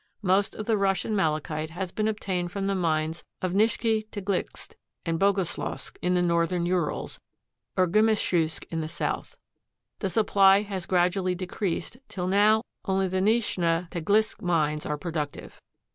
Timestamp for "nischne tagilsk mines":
13.21-14.87